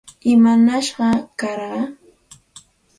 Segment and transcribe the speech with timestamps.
[0.31, 1.83] ¿Imanashwan karqan?